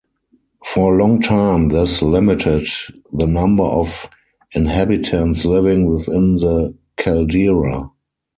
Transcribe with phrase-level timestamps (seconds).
[0.65, 2.67] For a long time, this limited
[3.13, 4.09] the number of
[4.51, 7.91] inhabitants living within the caldera.